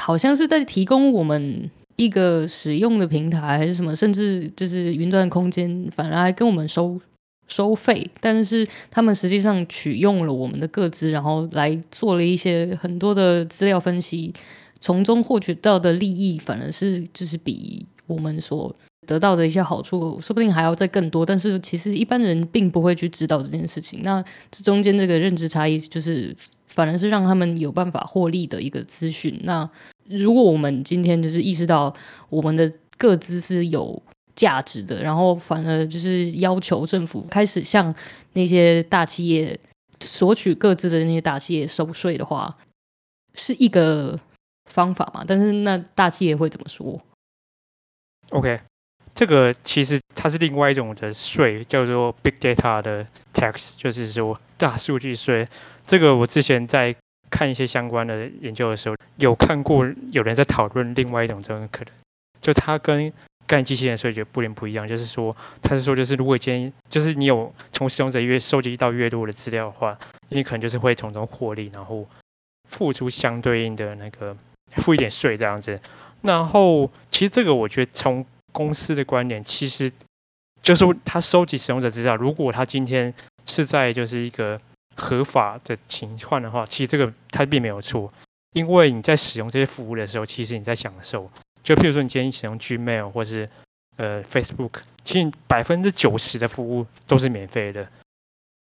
[0.00, 1.70] 好像是在提供我们。
[1.96, 7.00] 一个使用的平台还是什么，甚至就是云端空间，反而还跟我们收
[7.46, 14.34] 收费，但是他们实际上取用了我们的个资，然后来做了一些很多的资料分析，
[14.80, 18.74] 从中获取到的利益，反而是就是比我们所
[19.06, 21.24] 得到的一些好处，说不定还要再更多。
[21.24, 24.00] 但是其实一般人并不会去知道这件事情。
[24.02, 26.34] 那这中间这个认知差异，就是
[26.66, 29.38] 反而是让他们有办法获利的一个资讯。
[29.44, 29.68] 那
[30.08, 31.94] 如果我们今天就是意识到
[32.28, 34.02] 我们的各自是有
[34.36, 37.94] 价值的，然后反而就是要求政府开始向
[38.32, 39.58] 那些大企业
[40.00, 42.56] 索取各自的那些大企业收税的话，
[43.34, 44.18] 是一个
[44.70, 45.24] 方法嘛？
[45.26, 47.00] 但是那大企业会怎么说
[48.30, 48.60] ？OK，
[49.14, 55.46] 这个其实它是另外一种的税，叫做 Big Data 的 Tax，就是说大数据税。
[55.86, 56.94] 这个我之前在。
[57.30, 61.92] 看一些相关的研究的时候，有看过有人在讨论另外一种这种可能，
[62.40, 63.12] 就它跟
[63.44, 69.90] 干机器人税就不连不一样，就是说，他是说，就是如果今天就是你有从使用者越收集到越多的资料的话，
[70.28, 72.04] 你可能就是会从中获利，然后
[72.68, 74.36] 付出相对应的那个
[74.76, 75.80] 付一点税这样子。
[76.24, 79.90] 然后其实这个我觉得从公司的观点，其实
[80.60, 83.14] 就是他收集使用者资料，如果他今天
[83.46, 84.58] 是在就是一个。
[84.96, 88.08] 合法的情况的话，其实这个他并没有错，
[88.52, 91.28] 因为你在使用这些服务的时候，其实你在享受。
[91.64, 93.44] 就譬如说，你今天使用 Gmail 或是
[93.96, 97.84] 呃 Facebook，其实百分之九十的服务都是免费的。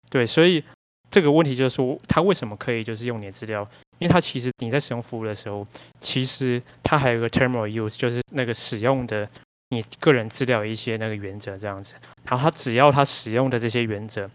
[0.10, 0.64] 对，所以
[1.10, 3.68] 这个问题就是说，他为什么可以就是用你的资料？
[4.02, 5.66] 因为它其实你在使用服务的时候，
[6.02, 9.26] 其实它还有个 terminal use，就是那个使用的
[9.70, 11.96] 你个人资料一些那个原则这样子。
[12.26, 14.30] 然后它只要它使用的这些原则。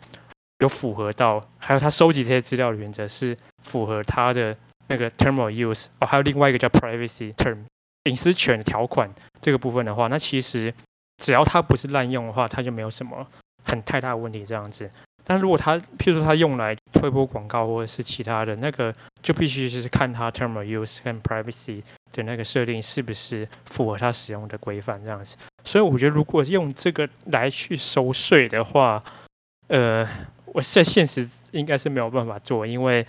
[0.61, 4.57] 有符合到，还有他收集这些资料的原则是符合他的
[4.89, 7.55] 那个 term of use 哦，还有另外一个叫 privacy term
[8.05, 10.73] 隐私权条款这个部分的话，那其实
[11.19, 13.27] 只要他不是滥用的话，他就没有什么
[13.67, 14.89] 很太大的问题这样子。
[15.29, 25.37] 但如果他譬如说他用来推播广告或者是其他的那个，就必须是看他 term of use 跟 privacy 的那个设定是不是符合他使用的规范这样子。
[25.65, 29.01] 所以我觉得如果用这个来去收税的话，
[29.69, 30.09] 呃。
[30.55, 33.07] 我在现实应该是没有办法做，因为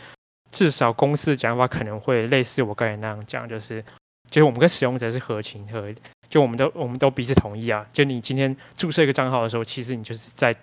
[0.51, 3.81] 至少公司的讲法可能会类似我刚才那样讲，就是
[4.29, 5.89] 就是我们跟使用者是合情合，
[6.29, 7.85] 就我们都我们都彼此同意啊。
[7.93, 10.53] 就你今天注册一个账号的时候，其实你就是在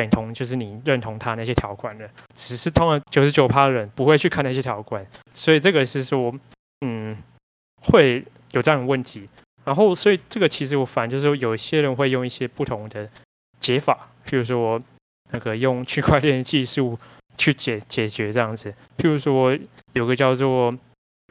[0.00, 6.32] 等同，就是你认同他那些条款的，只是通常九十九趴的人不会去看那些条款，所以这个是说，
[6.84, 7.16] 嗯，
[7.82, 9.26] 会有这样的问题。
[9.64, 13.08] 然后，所以这个其实我反就是说，有一些人会用一些不同的
[13.58, 14.80] 解法，譬如说。
[15.32, 16.96] 那个用区块链技术
[17.36, 19.58] 去解解决这样子，譬如说
[19.92, 20.72] 有个叫做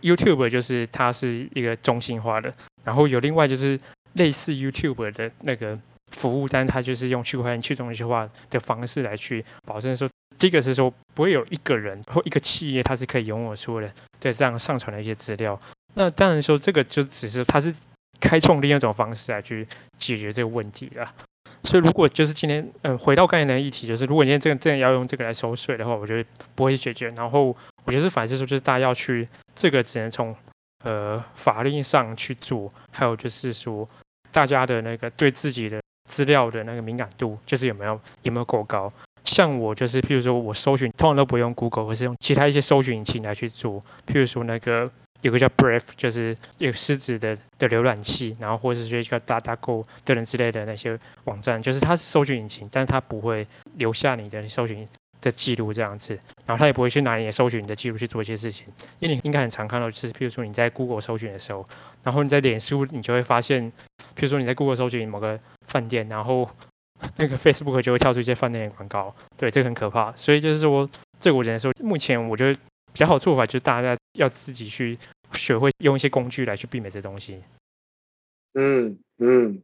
[0.02, 2.52] YouTube，就是它是一个中心化的，
[2.84, 3.80] 然后有另外就是
[4.16, 5.74] 类似 YouTube 的那个
[6.16, 15.60] 服务，但是它就是用区块链去中心化的方式来去保证说，这个是说不会有一个人或一个企业它是可以拥有所有的在这样上传的一些资料。
[15.96, 17.74] 那当然说这个就只是它是
[18.20, 21.06] 开创另一种方式来去解决这个问题了。
[21.64, 27.08] 所以，如果就是今天，嗯，回到刚才的议题，就是如果今天这个真的要用这个来收税的话，我觉得不会解决。
[27.10, 30.36] 然后，我觉得是反思说，就是大家要去这个只能从
[30.84, 33.88] 呃法律上去做，还有就是说
[34.32, 38.92] 大家的那个对自己的资料的那个敏感度，就是有没有有没有够高。
[39.24, 44.86] 像我就是，譬如说我搜寻通常都不用 Google，而是用其他一些搜寻引擎来去做，譬如说那个。
[45.22, 54.88] 有个叫 Brave，就是有狮子的的浏览器，然后或者是说叫 DataGo 等等之类的那些网站，就是它是搜寻引擎，但是它不会留下你的搜寻
[55.22, 56.14] 的记录这样子，
[56.46, 58.68] 然后他也不会去拿你的搜寻你的记录去做一些事情，
[59.00, 61.66] 因为你应该很常看到，就是譬如说你在 Google 搜寻的时候，
[62.04, 63.64] 然后你在脸书你就会发现，
[64.16, 65.40] 譬如说你在 Google 搜寻某个
[65.76, 66.50] 饭店，然后
[67.18, 70.16] 那个 Facebook 就会跳出一些饭店的广告，对，这个很可怕。
[70.16, 72.58] 所以就是说，这个我只能说，目前我觉得
[72.94, 74.98] 比较好做法就是大家要自己去
[75.34, 77.42] 学会用一些工具来去避免这东西。
[78.54, 79.62] 嗯嗯，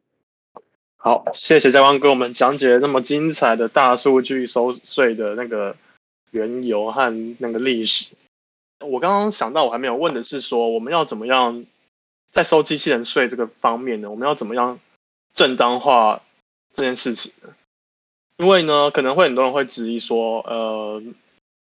[0.98, 5.78] 好，谢谢嘉光给我们讲解那么精彩的大数据收税的那个
[6.32, 8.14] 缘由和那个历史。
[8.86, 11.66] 我刚刚想到，我还没有问的是说，我们要怎么样
[12.32, 14.12] 在收机器人税这个方面呢？
[14.12, 14.78] 我们要怎么样
[15.34, 16.22] 正当化
[16.74, 17.32] 这件事情？
[18.38, 21.02] 因为呢，可能会很多人会质疑说，呃，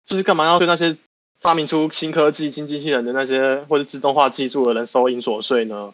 [0.07, 0.97] 就是干嘛要对那些
[1.41, 5.93] 发明出新科技、新机器人的那些或者自动化技术的人收银所税呢？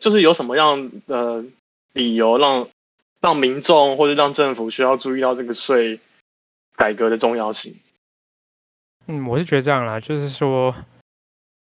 [0.00, 1.44] 就是有什么样的
[1.92, 2.68] 理由让
[3.20, 6.00] 让民众或者让政府需要注意到这个税
[6.74, 7.76] 改革的重要性？
[9.06, 10.74] 嗯，我是觉得这样啦，就是说，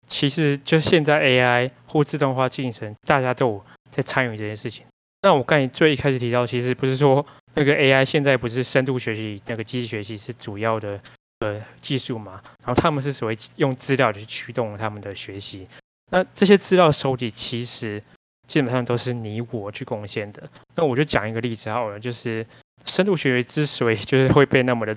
[0.06, 4.86] 其实就现在 AI 或自动化进程，大家都在参与这件事情。
[5.24, 11.00] 那我刚才最一开始提到，其实不是说那个 AI 现在不是深度学习那个机器学习是主要的
[11.38, 12.42] 呃技术嘛？
[12.62, 15.66] 然后他们是所谓用资料去驱动他们的学习。
[16.10, 17.98] 那这些资料收集其实
[18.46, 20.42] 基本上都是你我去贡献的。
[20.74, 22.44] 那我就讲一个例子好了，就是
[22.84, 24.94] 深度学习之所以 就是会被那么的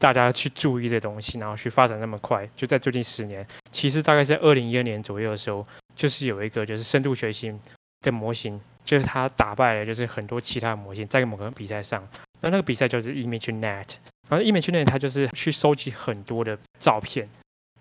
[0.00, 5.64] 大家去注意这东西，然后去发展那么快，就在最近十年，其实大概在二零一二年左右的时候，
[5.94, 7.56] 就是有一个就是深度学习
[8.00, 12.02] 的模型，就是它打败了就是很多其他的模型，在某个比赛上，
[12.40, 13.96] 那那个比赛就是 ImageNet，
[14.30, 17.28] 然后 ImageNet 它就是去收集很多的照片，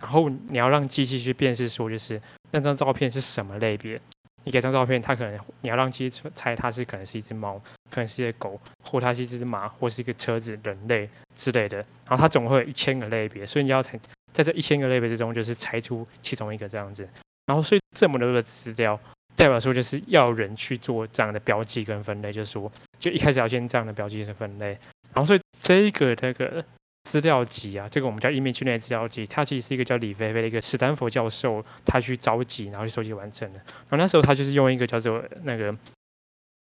[0.01, 2.19] 然后你要让机器去辨识说就是
[2.51, 3.97] 那张照片是什么类别。
[4.43, 7.57] 你给张照片，它可能你要让机器猜它是可能是一只猫，
[7.89, 11.77] 可能是一只狗，或它是一只马，或是一个车子、人类之类的。
[12.05, 13.97] 然后它总会有一千个类别，所以你要猜
[14.33, 17.07] 在这一千个类别之中，就是猜出其中一个这样子。
[17.45, 18.99] 然后所以这么多的资料，
[19.37, 22.69] 代表说就是要人去做这样的标记跟分类，就是说
[22.99, 24.77] 就一开始要先这样的标记跟分类。
[25.13, 26.61] 然后所以这一个那个。
[27.03, 33.55] 资料集啊，这个我们叫 image 内资料集，它其实是一个叫李飞飞的一个史丹佛教授，他去召集，然后去收集完成的。
[33.55, 35.73] 然后那时候他就是用一个叫做那个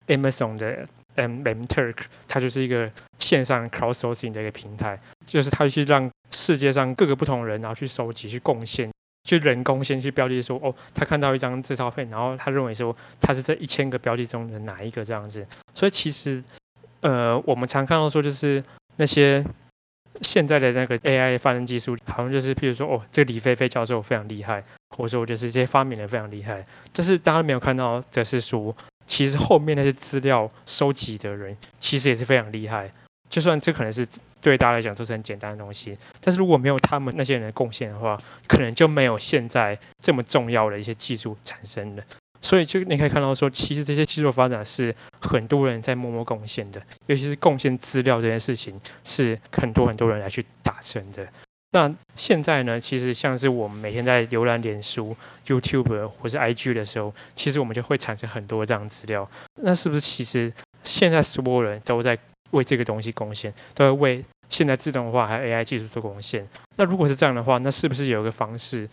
[0.08, 0.84] Amazon 的
[1.14, 1.96] M M Turk，
[2.28, 8.90] 它就是一个线上 crowdsourcing 的一个平台，就是他去让世界上各个不同人，然后去收集、去贡献，
[9.24, 15.46] 就人工先去标记说，哦，他看到一张这照片，然后他认为说他是这一千个标记中的哪一个这样子。
[15.74, 16.42] 所以其实，
[17.00, 18.62] 呃，我们常看到说就是
[18.96, 19.44] 那些。
[20.20, 26.62] 现在的那个 AI 发生技术，好像就是譬如说，哦，这个李飞飞教授非常厉害，或者说就是这些发明人非常厉害。
[26.92, 28.72] 但是大家没有看到的是说，
[29.08, 32.88] 其实后面那些资料收集的人，其实也是非常厉害。
[33.34, 34.06] 就算这可能是
[34.40, 38.16] 对大家来讲都是很简单的东西，但是如果没有他们那些人的贡献的话，
[38.46, 42.04] 可能就没有现在这么重要的一些技术产生的。
[42.40, 51.26] 所以就你可以看到说，其实这些技术发展是很多人在默默贡献的，尤其是贡献资料这件事情，是很多很多人来去达成的。
[51.72, 55.12] 那现在呢，其实像是我们每天在浏览脸书、
[55.44, 59.28] YouTube 或是 IG 的时候，其实我们就会产生很多这样资料。
[59.60, 60.52] 那是不是其实
[60.84, 62.16] 现在所有人都在
[62.54, 66.48] 为这个东西贡献，都在为现在自动化还有 AI 技术做贡献？
[66.76, 68.88] 那如果是这样的话，那是不是有一个方式？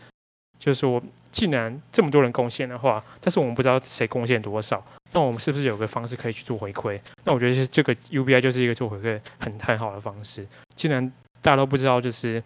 [0.60, 7.00] 就是说，既然这么多人贡献的话，但是我们不知道谁贡献多少，那我们是不是有个方式可以去做回馈？
[7.24, 10.48] 那我觉得是这个 UBI 就是一个做回馈很很好的方式。
[10.76, 12.40] 既然大家都不知道就是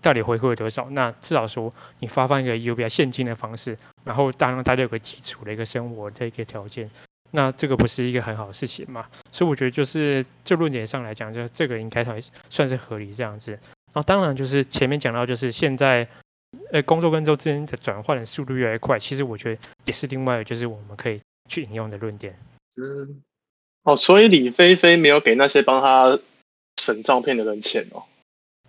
[0.00, 6.90] 到底回馈多少，那至少说你发放一个 UBI 现金的方式，然后当然大家有个基础的一个生活的一个条件，
[7.32, 9.04] 那这个不是一个很好的事情嘛？
[9.32, 12.18] 所以我觉得就是这论点上来讲，就这个应该算
[12.48, 13.52] 算是合理这样子。
[13.52, 16.08] 然后当然就是前面讲到就是现在。
[16.70, 21.18] 呃，工作跟周之间的转换的速度越来越快，其实我觉得也是另外就是我们可以
[21.48, 22.38] 去引用的论点。
[22.76, 23.22] 嗯，
[23.84, 26.18] 哦，所以李菲菲没有给那些帮他
[26.78, 28.04] 审照片的人钱哦？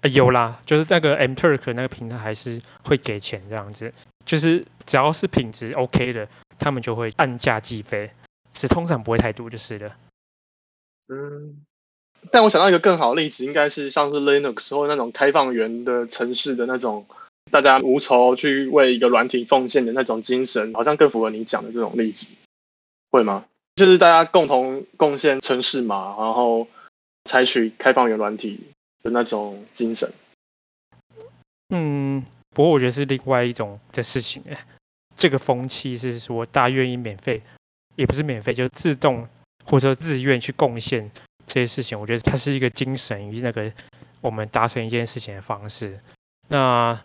[0.10, 3.93] 有啦，就是那个 M Turk 那个平台还是会给钱这样子，
[4.26, 6.26] 就是只要是品质 OK 的，
[6.58, 8.10] 他们就会按价计费，
[8.53, 9.97] 只通常不会太多就是了。
[11.09, 11.57] 嗯，
[12.32, 17.05] 但我想到一个更好的例子，应该是像是 Linux 或那种开放源的城市的那种。
[17.51, 22.32] 大家无酬去为一个软体奉献的那种精神，好像更符合你讲的这种例子，
[23.11, 23.45] 会吗？
[23.75, 26.67] 就是大家共同贡献城市嘛，然后
[27.25, 28.59] 采取开放源软体
[29.03, 30.11] 的那种精神。
[31.69, 34.57] 嗯，不过我觉得是另外一种的事情诶。
[35.15, 37.39] 这个风气是说，大家愿意免费，
[37.95, 39.27] 也不是免费，就自动
[39.65, 41.09] 或者说自愿去贡献
[41.45, 41.99] 这些事情。
[41.99, 43.71] 我觉得它是一个精神与那个
[44.21, 45.97] 我们达成一件事情的方式。
[46.49, 46.99] 那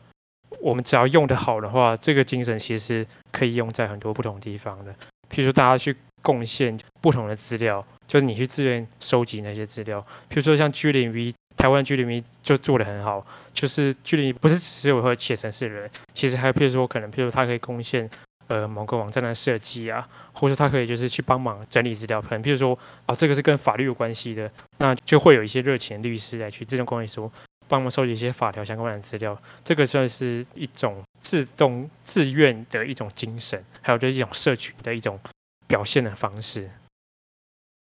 [0.61, 4.93] 我们只要用得好的话，这个精神其实可以用在很多不同地方的。
[5.31, 10.01] 譬如说，大家去贡献不同的资料，就是你去自愿收集那些资料。
[10.31, 18.09] 譬如说，像 G 零 V，台湾 G 零 V 就做得很好，就是 G 零 V 不是只有会写程式的人，其实还有譬如说，可能譬如他可以贡献
[18.49, 22.21] 呃某个网站的设计啊，或者他可以就是去帮忙整理资料。
[22.21, 27.31] 可能譬如说啊，这个是跟法律有关系的，那就会有一些热情律师来去自动跟你说。
[27.71, 35.21] 帮忙收集一些法条相关的资料，这个算是一种自动自愿的一种精神，还有就是一种社群的一种
[35.67, 36.71] 表现的方式。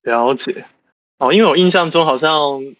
[0.01, 0.65] 了解
[1.19, 2.75] 哦，因为我印象中好像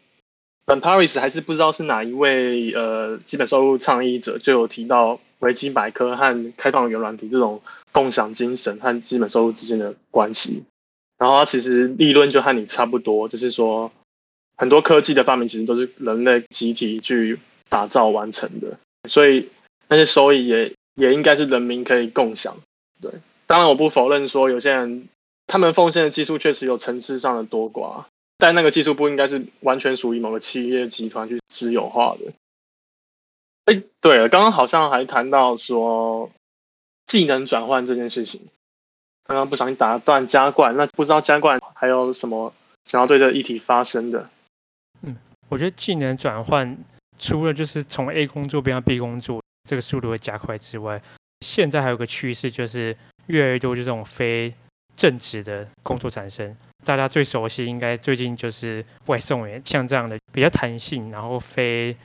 [0.66, 7.62] 本 Paris 还是不知道是哪一位呃基本收入倡议者就有提到维基百科和开放原软体这种
[7.92, 10.64] 共享精神和基本收入之间的关系，
[11.18, 13.92] 然后它其实利润就和你差不多，就是说。
[14.60, 17.38] 很多科技的发明其实都是人类集体去
[17.70, 19.50] 打造完成的，所以
[19.88, 22.58] 那些收益也也应该是人民可以共享。
[23.00, 23.12] 对，
[23.46, 25.10] 当然我不否认说有些人
[25.46, 28.06] 他们奉献的技术确实有层次上的多寡，
[28.40, 32.34] 但那个技术不应该是完全属于某个企业集团去私有化的。
[33.66, 36.32] 哎，对了，刚刚好像还谈到说
[37.08, 38.42] 技能转换这件事情，
[39.24, 42.54] 刚刚不小心打断加冠，那不知道加冠还有什么
[42.86, 44.30] 想要对这个议题发生的？
[45.02, 45.18] 嗯，
[45.50, 46.78] 我觉得技能转换
[47.18, 51.02] 除了就是从 A 工作变到 B 工作，这个速度会加快之外，
[51.40, 52.96] 现在还有个趋势就是
[53.28, 54.54] 越来越多就这种非
[54.96, 56.56] 正职的工作产生。
[56.86, 61.96] 大家最熟悉应该最近就是外送员，像这样的比较弹性，然后非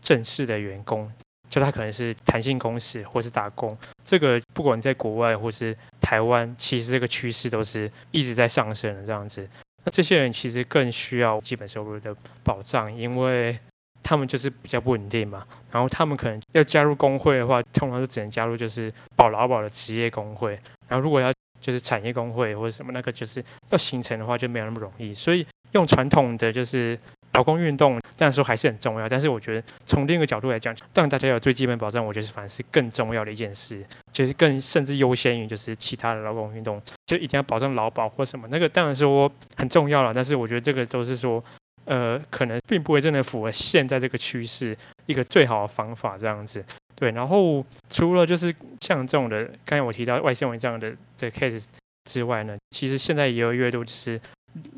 [0.00, 1.12] 正式的员工，
[1.50, 3.76] 就他可能是弹性工时或是打工。
[4.04, 9.46] 这个不管在国外或是台湾，其实这个趋势都是一直在上升的这样子。
[9.84, 13.58] 那这些人其实更需要基本收入的保障，因为
[14.02, 15.44] 他们就是比较不稳定嘛。
[15.72, 20.52] 然后他们可能要加入工会的话，通常是只能加入就是保劳保的职业工会。
[20.88, 25.12] 然后如果要就是产业工会或者什么那个就是要形成的话，就没有那么容易。
[25.12, 26.96] 所以用传统的就是。
[27.32, 41.42] 劳工运动这样说还是很重要，但是我觉得从另一个角度来讲，让大家有最基本保障，我觉得是反而是更重要的一件事，就是更甚至优先于就是其他的劳工运动，就一定要保证劳保或什么，那个当然说很重要了，但是我觉得这个都是说，
[41.84, 44.76] 呃，可能并不会真的符合现在这个趋势
[45.06, 46.64] 一个最好的方法这样子。
[46.96, 51.64] 对，然后除了就是像这种的，刚才我提到外线文这样的这个 case
[52.04, 54.20] 之外呢，其实现在也有越多就是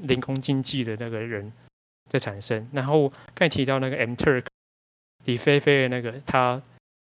[0.02, 1.50] 零工经济的那个人。
[2.12, 4.44] 在产生，然后刚才提到那个 M Turk
[5.24, 6.60] 李飞飞的那个，他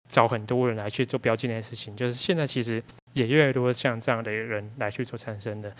[0.09, 2.82] 找很多人来去做标记那些事情，就是现在其实
[3.12, 5.76] 也越来越多像这样的人来去做产生的，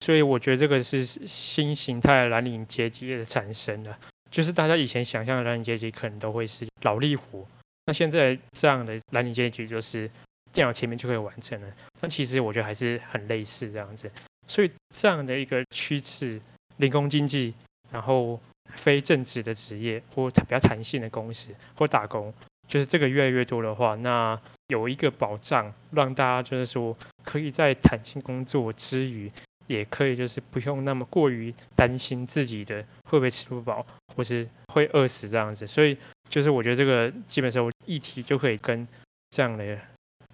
[0.00, 3.94] 所以我觉得这个是新形态蓝领阶级的产生的，
[4.30, 7.46] 就是大家以前想象的蓝领阶级可能都会是劳力活，
[7.84, 10.08] 那现在这样的蓝领阶级就是
[10.50, 11.68] 电脑前面就可以完成了，
[12.00, 14.10] 但其实我觉得还是很类似这样子，
[14.46, 16.40] 所以这样的一个趋势，
[16.78, 17.52] 零工经济，
[17.90, 18.40] 然后。
[18.74, 22.32] 非正职的职业或比较弹性的工时或打工，
[22.68, 29.30] 就是这个越来越多的话，那有一个保障，让大家就是说可以在弹性工作之余，
[29.66, 33.84] 也可以就是不用那么过于担心自己的会不会吃不饱
[34.16, 35.66] 或是会饿死这样子。
[35.66, 35.96] 所以
[36.28, 38.86] 就是我觉得这个基本上议题就可以跟
[39.30, 39.78] 这样的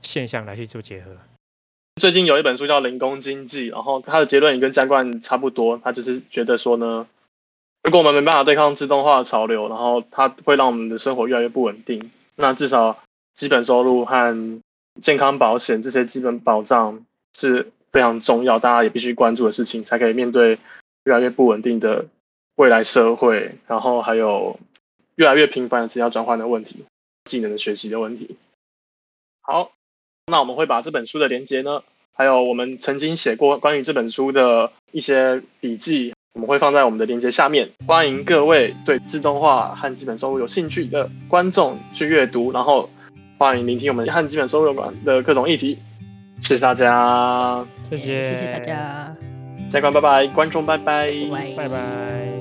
[0.03, 1.17] 现象来去做结合。
[2.01, 7.07] 最近有一本书叫《零工经济》，然后它的结论也跟加冠差不多，他就是觉得说呢。
[7.89, 12.11] 如果我们没办法对抗自动化的潮流，然后它会让我们的生活越来越不稳定。
[12.37, 13.03] 那至少
[13.35, 14.61] 基本收入和
[15.01, 20.59] 健康保险这些基本保障是非常重要，大家也必须关注的事情，才可以面对
[21.05, 22.05] 越来越不稳定的
[22.57, 23.53] 未来社会。
[23.67, 24.61] 然后还有
[25.15, 26.85] 越来越频繁的资料转换的问题、
[27.25, 28.37] 技能的学习的问题。
[29.41, 29.73] 好，
[30.27, 31.83] 那我们会把这本书的连接呢，
[32.13, 36.13] 还有我们曾经写过关于这本书的一些笔记。
[36.39, 42.89] 我们会放在我们的链接下面，欢迎各位对自动化和基本收入有兴趣的观众去阅读，然后
[43.39, 45.79] 欢迎聆听我们和基本收入有关的各种议题。
[46.41, 48.23] 谢谢大家，谢谢。
[48.23, 49.17] 谢谢大家，
[49.69, 51.11] 下官拜拜，观众拜拜，
[51.57, 52.38] 拜拜。